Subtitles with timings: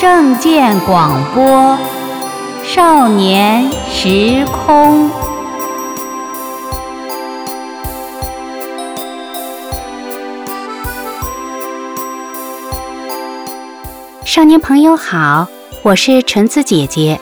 [0.00, 1.76] 正见广播，
[2.64, 5.10] 少年时空。
[14.24, 15.46] 少年朋友好，
[15.82, 17.20] 我是纯子姐姐。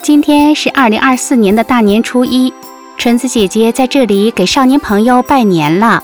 [0.00, 2.54] 今天是二零二四年的大年初一，
[2.96, 6.00] 纯子姐姐在这里给少年朋友拜年了，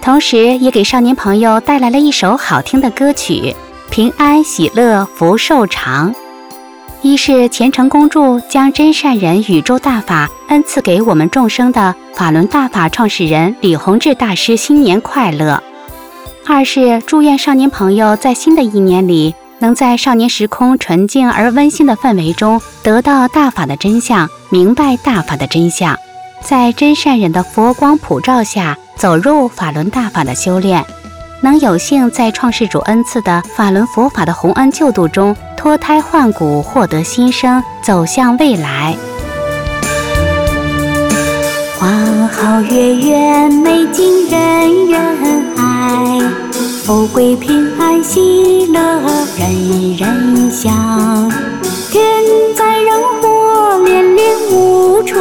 [0.00, 3.54] 同时也给少年朋友带来了一首好听的歌曲。
[3.94, 6.12] 平安喜乐福寿长，
[7.00, 15.62] 一是虔诚恭祝将真善人宇宙大法恩赐给我们众生的法轮大法创始人李洪志大师新年快乐；
[16.44, 25.96] 二是祝愿少年朋友在新的一年里，能在少年时空纯净而温馨的氛围中，得到大法的真相，明白大法的真相，
[26.40, 30.84] 在真善人的佛光普照下，走入法轮大法的修炼。
[31.44, 38.96] 能有幸在创世主恩赐的法轮佛法的洪恩救度中脱胎换骨，获得新生，走向未来。
[41.78, 41.86] 花
[42.32, 44.98] 好月圆，美景人人
[45.58, 46.18] 爱，
[46.82, 48.80] 富贵平安喜乐
[49.36, 51.30] 人人享，
[51.90, 52.02] 天
[52.56, 55.18] 灾人祸连连无处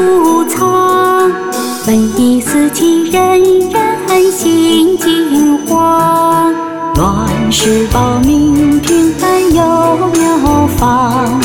[7.65, 9.63] 是保命平安有
[10.11, 11.39] 妙方，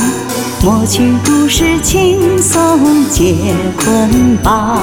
[0.65, 3.37] 抹去诸事轻松解
[3.77, 4.81] 捆绑，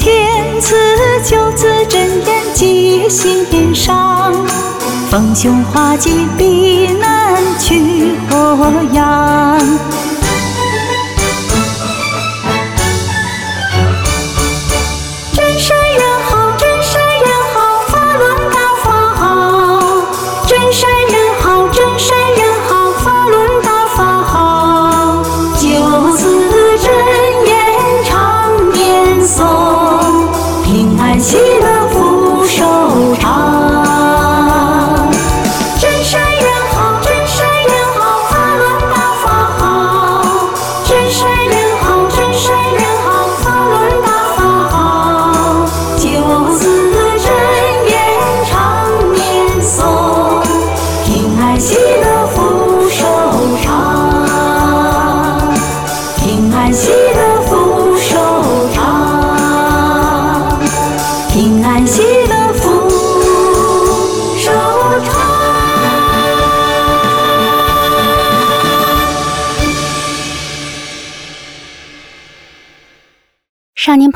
[0.00, 0.74] 天赐
[1.22, 4.32] 九字真言记心上，
[5.10, 9.60] 逢凶化吉避难去祸殃。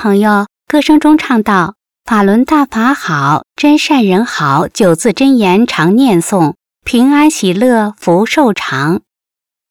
[0.02, 6.54] 朋友，歌声中唱道：“法轮大法好，真善人好，九字真言常念诵，
[6.84, 9.02] 平安喜乐福寿长。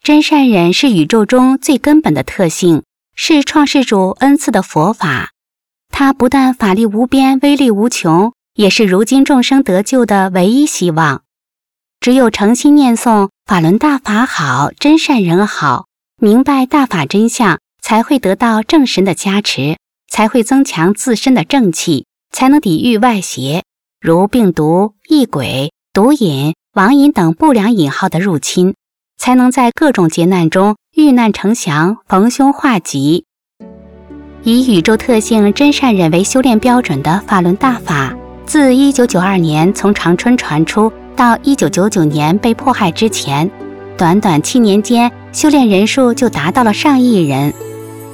[0.02, 2.84] 真善人是宇宙中最根本的特性，
[3.14, 5.32] 是创世主恩赐的佛法。
[5.90, 11.24] 它不但法力无边，威力无穷，也是如今众生得救的唯一希望。
[12.00, 15.88] 只有诚心念诵法轮大法好，真善人好，
[16.22, 19.76] 明白大法真相，才会得到正神的加持。”
[20.12, 23.64] 才会增强自身的正气，才能抵御外邪，
[24.02, 28.76] 如病毒、异鬼、毒瘾、网瘾等不良引号的入侵，
[29.18, 33.24] 才能在各种劫难中遇难成祥，逢凶化吉。
[34.44, 38.14] 以宇宙特性真善忍为修炼标准的法轮大法，
[38.46, 43.50] 自一九九二年从长春传出，到一九九九年被迫害之前，
[43.98, 47.54] 短短七年间，修炼人数就达到了上亿人。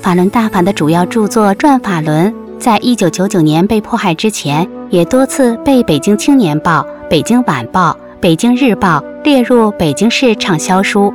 [0.08, 6.80] 法轮大法的主要著作《转法轮》在一九九九年被迫害之前，也多次被《北京青年报》
[7.10, 7.92] 《北京晚报》
[8.22, 11.14] 《北京日报》列入北京市畅销书。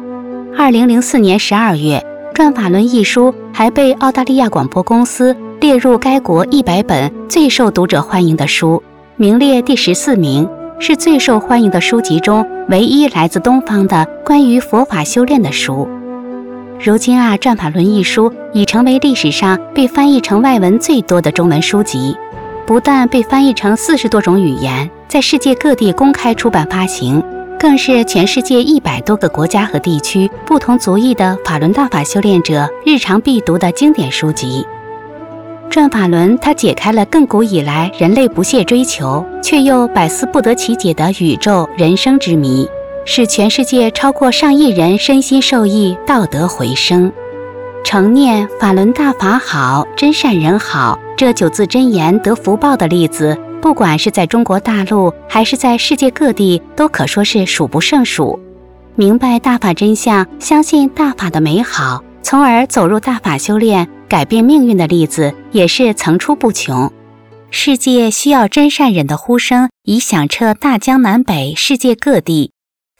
[0.59, 2.05] 二零零四年十二月，
[2.35, 8.83] 《转法轮》一书还被澳大利亚广播公司列入该国一百本最受读者欢迎的书，
[9.17, 10.47] 名列第十四名，
[10.79, 15.89] 是最受欢迎的书籍中唯一来自东方的关于佛法修炼的书。
[16.85, 22.17] 如今啊，《转法轮》一书已成为历史上被翻译成外文最多的中文书籍，
[22.67, 27.23] 不但被翻译成四十多种语言，在世界各地公开出版发行，
[27.57, 34.67] 更是全世界一百多个国家和地区不同族裔的法轮大法修炼者日常必读的经典书籍。
[35.69, 42.67] 《转法轮》它解开了亘古以来人类不懈追求却又百思不得其解的宇宙人生之谜。
[43.05, 47.13] 使全世界超过上亿人身心受益，道德回升。
[47.85, 58.39] 成念法轮大法好，真善人好，这九字真言得福报的例子，不管是在中国大陆还是在世界各地，都可说是数不胜数。
[58.95, 66.93] 明白大法真相，相信大法的美好，从而走入大法修炼、改变命运的例子也是层出不穷。
[67.51, 72.52] 世界需要真善忍的呼声，已响彻大江南北、世界各地。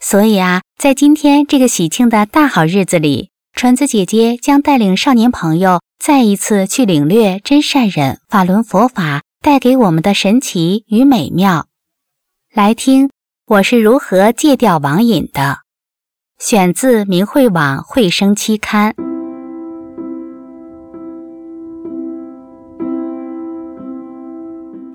[0.05, 11.67] 所以啊，在今天这个喜庆的大好日子里，纯子姐姐将带领少年朋友再一次去领略真善忍法轮佛法带给我们的神奇与美妙。
[12.53, 13.09] 来听
[13.47, 15.59] 我是如何戒掉网瘾的。
[16.37, 18.93] 选自明慧网慧生期刊。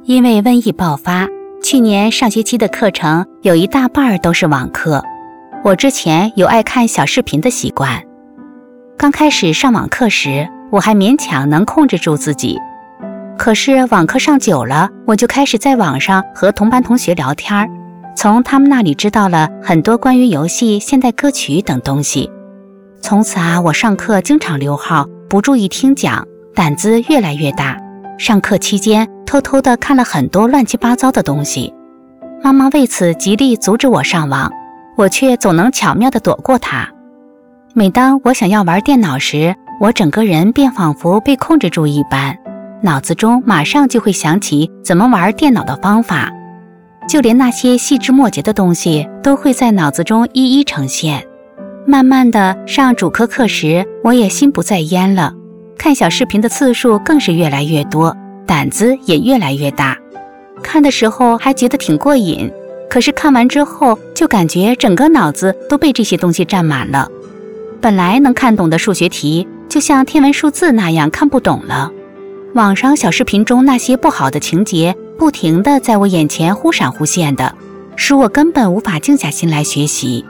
[0.05, 1.27] 因为瘟疫爆发，
[1.61, 5.03] 去年上学期的课程有一大半都是网课。
[5.65, 8.01] 我之前有爱看小视频的习惯，
[8.97, 12.57] 刚开始上网课时，我还勉强能控制住自己。
[13.37, 17.69] 可是网课上久了，我就开始在网上和同班同学聊天。
[18.17, 22.31] 从他们那里知道了很多关于游戏、现代歌曲等东西。
[23.01, 27.77] 从此啊，我上课经常溜号，不注意听讲，胆子越来越大。
[28.19, 31.73] 上课期间，偷偷的看了很多乱七八糟的东西。
[32.43, 34.51] 妈妈为此极力阻止我上网，
[34.97, 36.89] 我却总能巧妙的躲过她。
[37.75, 42.37] 每当我想要玩电脑时，我整个人便仿佛被控制住一般，
[42.83, 46.29] 脑子中马上就会想起怎么玩电脑的方法。
[47.09, 51.25] 就连那些细枝末节的东西都会在脑子中一一呈现。
[51.87, 55.33] 慢慢的，上主科课时，我也心不在焉了，
[55.79, 58.15] 看小视频的次数更是越来越多，
[58.47, 59.97] 胆子也越来越大。
[60.63, 62.51] 看的时候还觉得挺过瘾，
[62.91, 67.09] 可是看完之后就感觉整个脑子都被这些东西占满了。
[67.81, 71.91] 本来能看懂的数学题，就像天文数字那样看不懂了。
[72.55, 74.95] 网上小视频中那些不好的情节。
[75.19, 77.53] 不停地在我眼前忽闪忽现的，
[77.97, 80.25] 使我根本无法静下心来学习。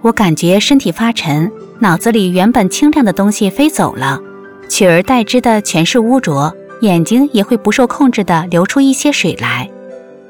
[0.00, 1.48] 我感觉身体发沉，
[1.78, 4.18] 脑子里原本清亮的东西飞走了，
[4.68, 9.70] 取而代之的全是污浊，眼睛也会不受控制地流出一些水来。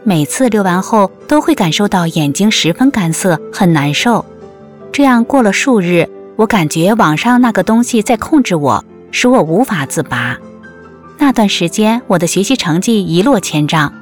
[0.04, 4.24] 每次流完后，都会感受到眼睛十分干涩，很难受。
[4.92, 10.36] 这样过了数日，我感觉网上那个东西在控制我，使我无法自拔。
[11.18, 13.92] 那段时间，我的学习成绩一落千丈，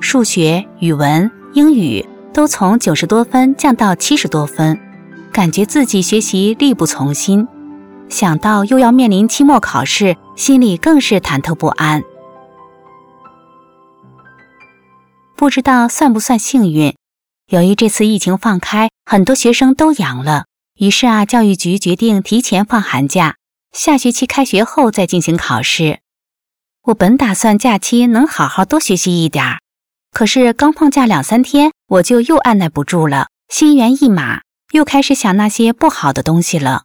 [0.00, 4.78] 数学、语文、英语都从九十多分降到七十多分，
[5.30, 7.46] 感觉自己学习力不从心。
[8.10, 12.02] 想到又要面临期末考试，心里更是忐忑不安。
[15.36, 16.94] 不知道算不算幸运？
[17.48, 20.44] 由于这次疫情放开，很多学生都阳了，
[20.76, 23.36] 于是啊，教育局决定提前放寒假，
[23.72, 26.00] 下学期开学后再进行考试。
[26.84, 29.58] 我本打算假期能好好多学习一点儿，
[30.12, 34.42] 可是刚放假两三天，我就又按耐不住了，心猿意马，
[34.72, 36.82] 又开始想那些不好的东西了。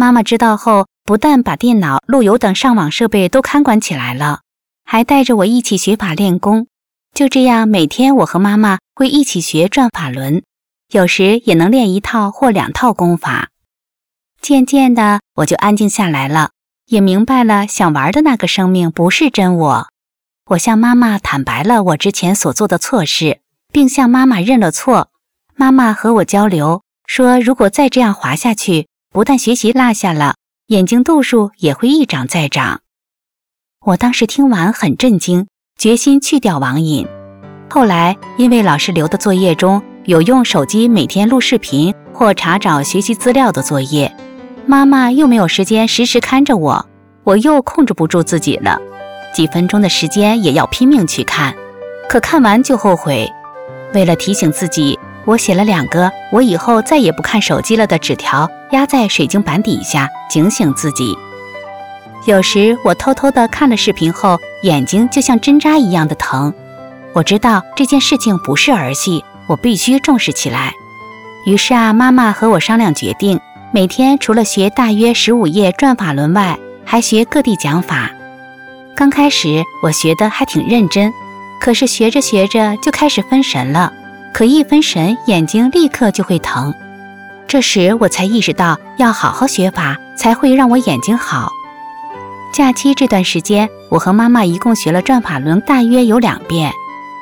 [0.00, 4.40] 妈妈知道后，不但把电脑、路由等上网设备都看管起来了，
[4.82, 6.68] 还带着我一起学法练功。
[7.12, 10.42] 就这样，每天我和妈妈会一起学转法轮，
[10.90, 13.50] 有时也能练一套或两套功法。
[14.40, 16.52] 渐渐的，我就安静下来了。
[16.86, 19.88] 也明白了，想玩的那个生命不是真我。
[20.46, 23.40] 我向妈妈坦白了我之前所做的错事，
[23.70, 25.10] 并向妈妈认了错。
[25.56, 30.36] 妈妈和我交流说，如果再这样滑下去，不但学习落下了，
[30.68, 32.80] 眼睛度数也会一长再长。
[33.84, 37.08] 我当时听完很震惊，决心去掉网瘾。
[37.68, 44.14] 后来因为老师留的作业中有用手机每天录视频或查找学习资料的作业。
[44.64, 46.86] 妈妈又没有时间时时看着我，
[47.24, 48.80] 我又控制不住自己了，
[49.34, 51.52] 几分钟的时间也要拼命去看，
[52.08, 53.28] 可看完就后悔。
[53.92, 61.16] 为了提醒自己，我写了两个“我以后再也不看手机了”的纸条，压在水晶板底下，警醒自己。
[62.26, 66.52] 有时我偷偷的看了视频后，眼睛就像针扎一样的疼。
[67.12, 70.72] 我知道这件事情不是儿戏，我必须重视起来。
[71.46, 73.40] 于是啊，妈妈和我商量决定。
[73.72, 78.10] 每天除了学大约十五页转法轮外，还学各地讲法。
[78.96, 81.12] 刚开始我学的还挺认真，
[81.60, 83.92] 可是学着学着就开始分神了。
[84.34, 86.74] 可一分神，眼睛立刻就会疼。
[87.50, 91.50] 这时我才意识到，要好好学法才会让我眼睛好。
[92.52, 96.72] 假期这段时间，我和妈妈一共学了转法轮大约有两遍，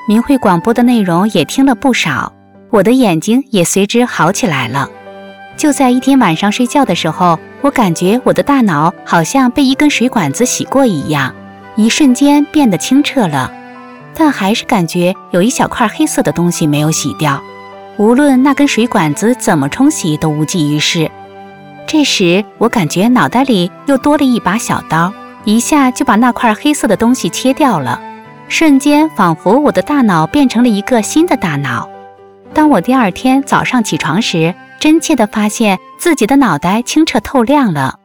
[0.07, 2.31] 明慧广播的内容也听了不少，
[2.69, 4.91] 我的眼睛也随之好起来了。
[5.57, 11.35] 就在一天晚上睡觉的时候，我感觉我的大脑好像被一根水管子洗过一样，
[11.75, 13.51] 一瞬间变得清澈了，
[14.15, 17.43] 但还是感觉有一小块黑色的东西没有洗掉。
[17.99, 21.11] 无论那根水管子怎么冲洗都无济于事。
[21.85, 25.13] 这时，我感觉脑袋里又多了一把小刀，
[25.45, 28.01] 一下就把那块黑色的东西切掉了。
[28.49, 31.91] 瞬间，仿佛我的大脑变成了一个新的大脑。
[32.55, 37.99] 当我第二天早上起床时，真切地发现自己的脑袋清澈透亮了。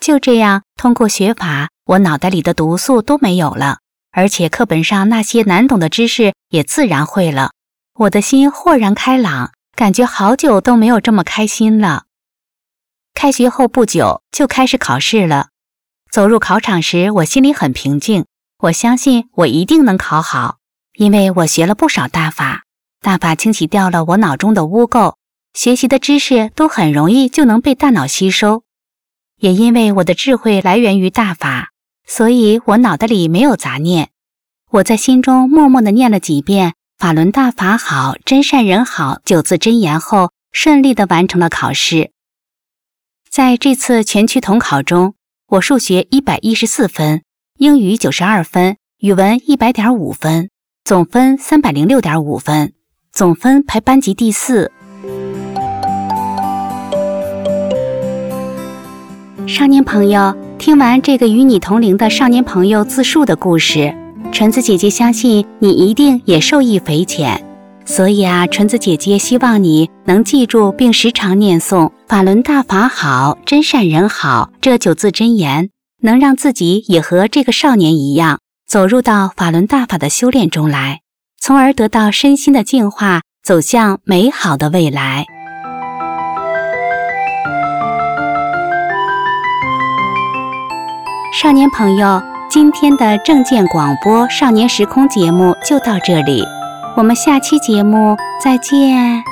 [0.00, 3.78] 就这样，通过学法，我脑袋里的毒素都没有了，
[4.10, 7.50] 而且课本上那些难懂的知识也自然会了。
[8.00, 12.04] 我的心豁然开朗，感觉好久都没有这么开心了。
[13.12, 15.48] 开学后不久就开始考试了，
[16.10, 18.24] 走入考场时，我心里很平静。
[18.60, 20.56] 我相信我一定能考好，
[20.94, 22.62] 因为我学了不少大法，
[23.02, 25.16] 大法清洗掉了我脑中的污垢，
[25.52, 28.62] 学习的知识都很容易就能被大脑吸收。
[29.40, 31.72] 也因为我的智慧来源于大法，
[32.06, 34.08] 所以我脑袋里没有杂念。
[34.70, 42.10] 我在心中默默地念了几遍“法轮大法好，真善人好”九字真言后，顺利的完成了考试。
[43.30, 45.14] 在这次全区统考中，
[45.48, 47.22] 我数学一百一十四分。
[47.56, 50.50] 英语九十二分，语文一百点五分，
[50.84, 52.74] 总分三百零六点五分，
[53.10, 54.70] 总分排班级第四。
[59.48, 63.96] 少年朋友，听完这个与你同龄的少年朋友自述的故事，
[64.32, 67.44] 纯子姐姐相信你一定也受益匪浅。
[67.84, 75.70] 所以啊，纯子姐姐希望你能记住并时常念诵“法轮大法好，真善人好”这九字真言。
[76.02, 81.00] 能让自己也和这个少年一样，走入到法轮大法的修炼中来，
[81.38, 85.26] 从而得到身心的净化，走向美好的未来。
[91.34, 96.42] 少年朋友，今天的证件广播《少年时空》节目就到这里，
[96.96, 99.29] 我们下期节目再见。